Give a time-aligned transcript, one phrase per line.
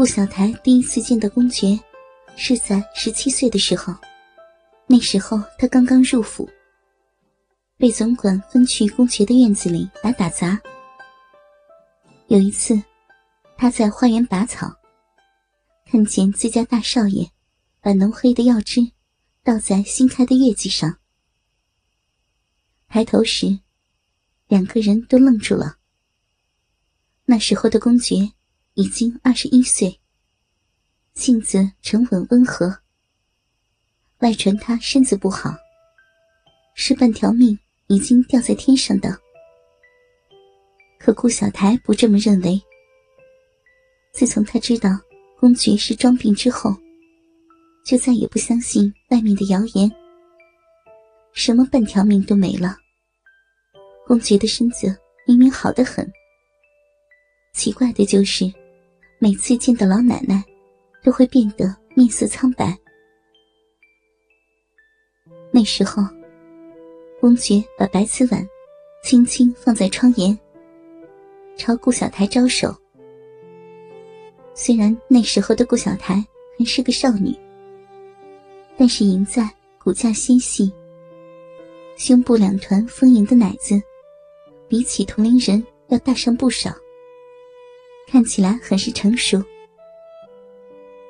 [0.00, 1.78] 顾小台第一次见到公爵，
[2.34, 3.94] 是在十七岁的时候。
[4.86, 6.48] 那时候他刚刚入府，
[7.76, 10.58] 被总管分去公爵的院子里来打杂。
[12.28, 12.82] 有一次，
[13.58, 14.74] 他在花园拔草，
[15.84, 17.30] 看见自家大少爷
[17.82, 18.80] 把浓黑的药汁
[19.44, 20.96] 倒在新开的月季上。
[22.88, 23.60] 抬头时，
[24.48, 25.76] 两个人都愣住了。
[27.26, 28.32] 那时候的公爵
[28.80, 30.00] 已经二十一岁，
[31.12, 32.74] 性子沉稳温和。
[34.20, 35.54] 外传他身子不好，
[36.74, 37.58] 是半条命
[37.88, 39.14] 已经掉在天上的。
[40.98, 42.58] 可顾小台不这么认为。
[44.14, 44.98] 自从他知道
[45.38, 46.74] 公爵是装病之后，
[47.84, 49.92] 就再也不相信外面的谣言。
[51.34, 52.78] 什么半条命都没了。
[54.06, 56.10] 公爵的身子明明好得很，
[57.52, 58.50] 奇怪的就是，
[59.22, 60.42] 每次见到老奶奶，
[61.04, 62.74] 都会变得面色苍白。
[65.50, 66.02] 那时候，
[67.20, 68.48] 公爵把白瓷碗
[69.04, 70.36] 轻轻放在窗沿，
[71.54, 72.74] 朝顾小台招手。
[74.54, 76.24] 虽然那时候的顾小台
[76.58, 77.36] 还是个少女，
[78.78, 79.46] 但是赢在
[79.78, 80.72] 骨架纤细，
[81.94, 83.78] 胸部两团丰盈的奶子，
[84.66, 86.74] 比起同龄人要大上不少，
[88.10, 89.40] 看起来很是成熟。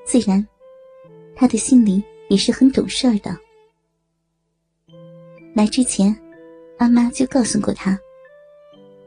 [0.05, 0.47] 自然，
[1.35, 3.35] 他的心里也是很懂事儿的。
[5.55, 6.15] 来之前，
[6.77, 7.99] 阿妈就告诉过他，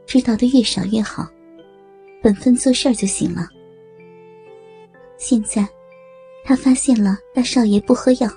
[0.06, 1.28] 知道的越少越好，
[2.20, 3.48] 本分做事儿就行了。
[5.16, 5.64] 现在，
[6.44, 8.28] 他发现了大少爷不喝药，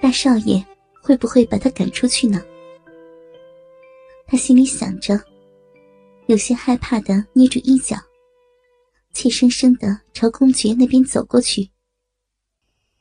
[0.00, 0.64] 大少爷
[1.00, 2.42] 会不会把他赶出去呢？
[4.26, 5.20] 他心里想着，
[6.26, 7.96] 有些害怕的捏住衣角，
[9.12, 11.70] 怯生生的朝公爵那边走过去。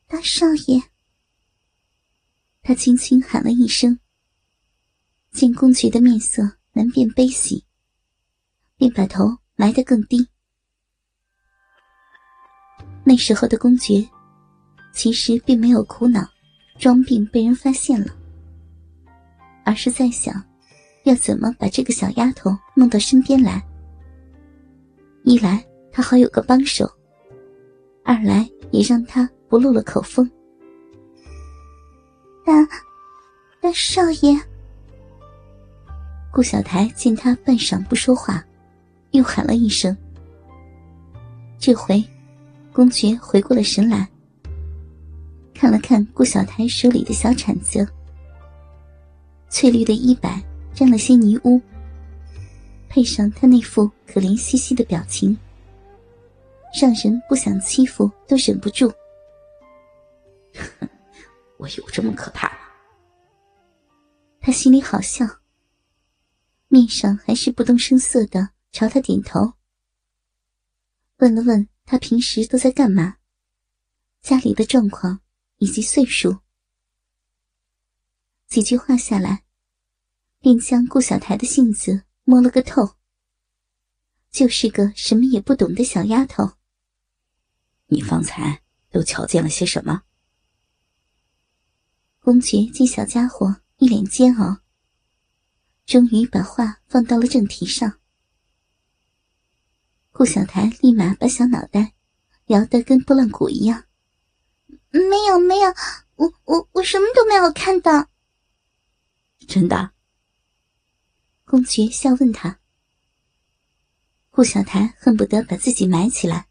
[0.07, 0.81] 大少爷。
[2.61, 3.99] 他轻轻喊了一声，
[5.31, 7.63] 见公爵的面色难辨悲喜，
[8.75, 10.27] 便把头埋得更低。
[13.05, 14.05] 那时候的公爵，
[14.93, 16.27] 其实并没有苦恼
[16.77, 18.13] 装病被人发现了，
[19.63, 20.43] 而是在想，
[21.05, 23.65] 要怎么把这个小丫头弄到身边来。
[25.23, 25.65] 一来
[25.97, 26.87] 他好有个帮手，
[28.03, 30.29] 二来也让他不露了口风。
[32.45, 32.53] 大，
[33.59, 34.39] 大少爷。
[36.31, 38.45] 顾小台见他半晌不说话，
[39.09, 39.97] 又喊了一声。
[41.57, 42.03] 这回，
[42.71, 44.07] 公爵回过了神来，
[45.51, 47.87] 看了看顾小台手里的小铲子，
[49.49, 50.39] 翠绿的衣摆
[50.75, 51.59] 沾了些泥污，
[52.87, 55.35] 配上他那副可怜兮兮的表情，
[56.73, 58.91] 让人不想欺负都忍不住。
[61.57, 62.57] 我有这么可怕吗？
[64.39, 65.25] 他心里好笑，
[66.67, 69.53] 面上还是不动声色的朝他点头。
[71.17, 73.17] 问了问他平时都在干嘛，
[74.21, 75.21] 家里的状况
[75.57, 76.37] 以及岁数，
[78.47, 79.43] 几句话下来，
[80.39, 82.96] 便将顾小台的性子摸了个透。
[84.37, 86.51] 就是个什么也不懂的小丫头。
[87.87, 88.61] 你方才
[88.91, 90.03] 都瞧见了些什么？
[92.19, 94.59] 公爵见小家伙一脸煎熬，
[95.87, 97.97] 终于把话放到了正题上。
[100.11, 101.95] 顾小台立马把小脑袋
[102.47, 103.85] 摇得跟拨浪鼓一样
[104.93, 105.73] ：“没有，没有，
[106.13, 108.07] 我我我什么都没有看到。”
[109.47, 109.93] 真的？
[111.43, 112.59] 公爵笑问他。
[114.37, 116.47] 顾小台恨不得把自己埋起来，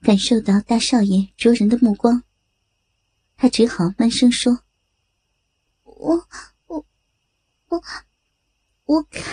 [0.00, 2.22] 感受到大少爷灼人的目光。
[3.36, 4.60] 他只好闷声说
[5.82, 6.28] ：“我
[6.66, 6.86] 我
[7.66, 7.82] 我
[8.84, 9.24] 我看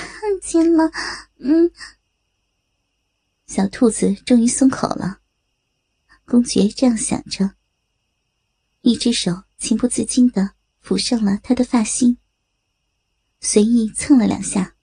[0.42, 0.90] 见了。”
[1.38, 1.72] 嗯，
[3.46, 5.20] 小兔子终于松口了。
[6.26, 7.54] 公爵这样想着，
[8.82, 12.18] 一只手情不自禁的抚上了他的发心，
[13.40, 14.76] 随意蹭了两下。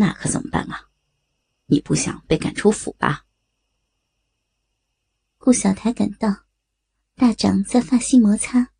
[0.00, 0.88] 那可怎么办啊？
[1.66, 3.26] 你不想被赶出府吧？
[5.36, 6.46] 顾小台感到。
[7.16, 8.72] 大掌在发心摩擦，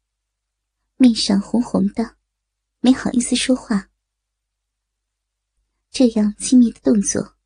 [0.97, 2.17] 面上红红的，
[2.81, 3.91] 没好意思说话。
[5.91, 7.37] 这样亲密的动作，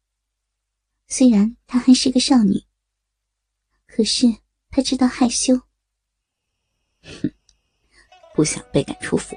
[1.08, 2.62] 虽然她还是个少女，
[3.88, 4.28] 可是
[4.70, 5.56] 她知道害羞。
[7.02, 7.34] 哼，
[8.36, 9.36] 不想被赶出府，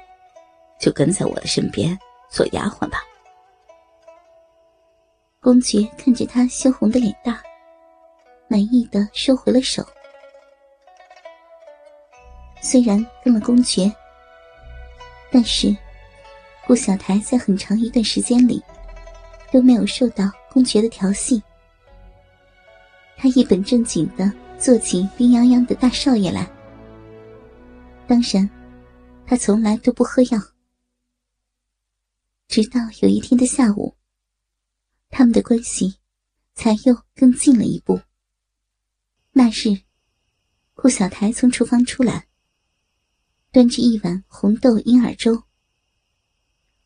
[0.80, 1.98] 就跟在我的身边
[2.30, 3.00] 做丫鬟吧。
[5.40, 7.38] 公爵看着他羞红的脸蛋，
[8.48, 9.86] 满意的收回了手。
[12.60, 13.90] 虽然跟了公爵，
[15.30, 15.74] 但是
[16.66, 18.60] 顾小台在很长一段时间里
[19.52, 21.40] 都没有受到公爵的调戏。
[23.16, 26.46] 他一本正经的做起病殃殃的大少爷来。
[28.08, 28.48] 当然，
[29.24, 30.38] 他从来都不喝药。
[32.48, 33.94] 直到有一天的下午，
[35.10, 35.98] 他们的关系
[36.54, 38.00] 才又更近了一步。
[39.32, 39.82] 那日，
[40.74, 42.28] 顾小台从厨房出来，
[43.52, 45.44] 端着一碗红豆银耳粥。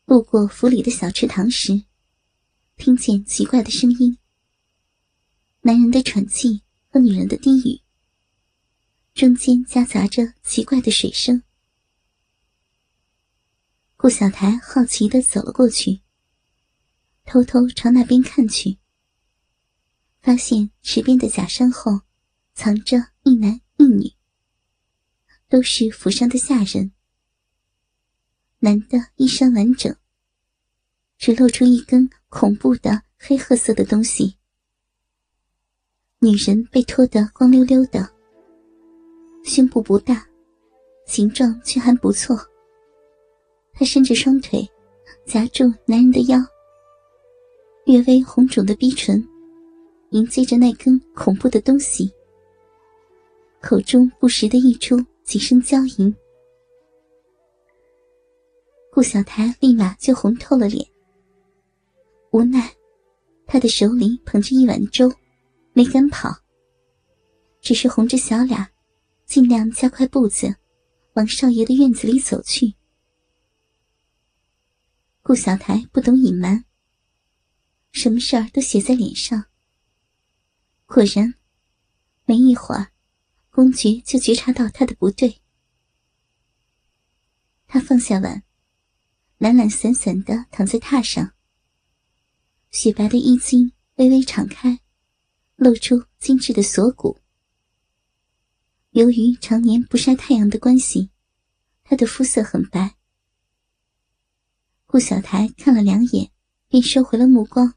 [0.05, 1.83] 路过府里的小池塘时，
[2.75, 4.17] 听见奇怪的声音。
[5.61, 7.81] 男人的喘气和女人的低语，
[9.13, 11.41] 中间夹杂着奇怪的水声。
[13.95, 16.02] 顾小台好奇的走了过去，
[17.33, 18.77] 偷偷朝那边看去，
[20.21, 22.01] 发现池边的假山后
[22.53, 24.13] 藏着一男一女，
[25.49, 26.91] 都是府上的下人。
[28.59, 29.95] 男的衣衫完整，
[31.17, 34.37] 只露出一根恐怖的黑褐色的东西。
[36.19, 38.07] 女人被脱得光溜溜的，
[39.43, 40.23] 胸部不大，
[41.07, 42.37] 形状却还不错。
[43.73, 44.63] 她伸着双腿，
[45.25, 46.37] 夹住男人的腰，
[47.85, 49.21] 略微红肿的逼唇
[50.11, 52.09] 迎接着那根恐怖的东西，
[53.61, 56.15] 口中不时的溢出几声娇吟。
[58.91, 60.85] 顾小台立马就红透了脸，
[62.31, 62.71] 无奈，
[63.45, 65.11] 他的手里捧着一碗粥。
[65.75, 66.29] 没敢跑，
[67.59, 68.67] 只是红着小脸，
[69.25, 70.55] 尽量加快步子，
[71.13, 72.71] 往少爷的院子里走去。
[75.23, 76.63] 顾小台不懂隐瞒，
[77.93, 79.45] 什么事儿都写在脸上。
[80.85, 81.35] 果然，
[82.25, 82.91] 没一会儿，
[83.49, 85.41] 公爵就觉察到他的不对。
[87.65, 88.43] 他放下碗，
[89.37, 91.33] 懒懒散散的躺在榻上，
[92.71, 94.81] 雪白的衣襟微微敞开。
[95.55, 97.19] 露出精致的锁骨。
[98.89, 101.11] 由于常年不晒太阳的关系，
[101.83, 102.95] 他的肤色很白。
[104.87, 106.31] 顾小台看了两眼，
[106.67, 107.75] 便收回了目光。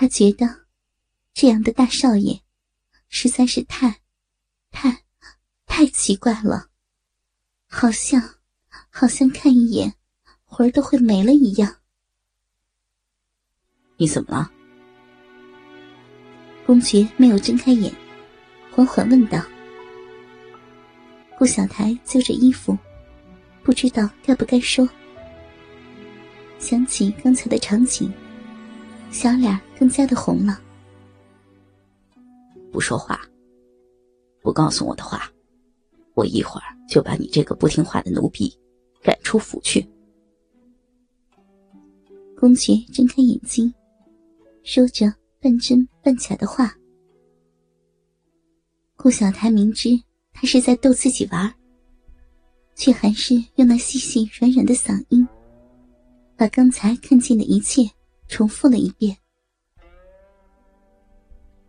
[0.00, 0.64] 他觉得，
[1.34, 2.40] 这样的大少爷，
[3.10, 4.00] 实在是太、
[4.70, 5.04] 太、
[5.66, 6.70] 太奇怪了，
[7.68, 8.36] 好像，
[8.88, 9.92] 好像看一眼，
[10.46, 11.82] 魂儿都会没了一样。
[13.98, 14.50] 你怎么了？
[16.64, 17.94] 公爵没有睁开眼，
[18.72, 19.44] 缓缓问道
[21.36, 22.74] ：“顾小台揪着衣服，
[23.62, 24.88] 不知道该不该说。
[26.58, 28.10] 想起刚才的场景，
[29.10, 30.60] 小脸更加的红了。
[32.72, 33.20] 不说话，
[34.40, 35.30] 不告诉我的话，
[36.14, 38.52] 我一会儿就把你这个不听话的奴婢
[39.02, 39.86] 赶出府去。”
[42.38, 43.72] 公爵睁开眼睛，
[44.62, 45.12] 说着。
[45.42, 46.70] 半真半假的话，
[48.94, 49.88] 顾小台明知
[50.34, 51.50] 他是在逗自己玩，
[52.74, 55.26] 却还是用那细细软软的嗓音，
[56.36, 57.90] 把刚才看见的一切
[58.30, 59.14] 重复了一遍。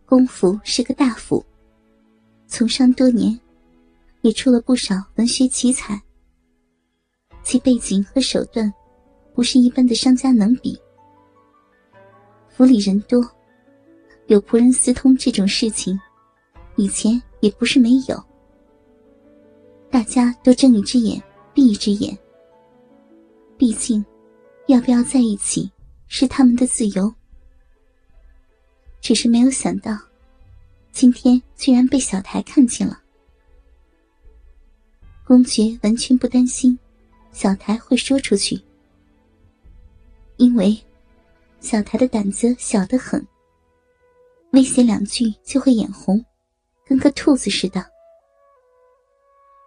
[0.06, 1.44] 公府是个大府，
[2.46, 3.38] 从商多年，
[4.20, 6.00] 也出了不少文学奇才，
[7.42, 8.72] 其背景和手段，
[9.34, 10.80] 不是一般的商家能比。
[12.48, 13.20] 府里人多。
[14.28, 15.98] 有仆人私通这种事情，
[16.76, 18.24] 以前也不是没有。
[19.90, 21.20] 大家都睁一只眼
[21.52, 22.16] 闭一只眼。
[23.58, 24.02] 毕竟，
[24.68, 25.70] 要不要在一起
[26.14, 27.12] 是他们的自由。
[29.00, 29.98] 只是没有想到，
[30.92, 33.02] 今天居然被小台看见了。
[35.24, 36.78] 公爵完全不担心
[37.32, 38.60] 小台会说出去，
[40.36, 40.78] 因为
[41.60, 43.26] 小台的胆子小得很。
[44.50, 46.22] 威胁两句就会眼红，
[46.84, 47.82] 跟个兔子似的。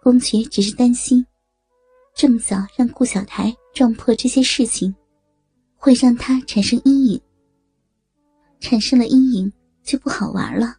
[0.04, 1.25] 公爵只是担心，
[2.14, 4.96] 这么早让顾小台撞破这些事情，
[5.86, 7.22] 会让他产生阴影。
[8.60, 10.77] 产生了阴影就不好玩了。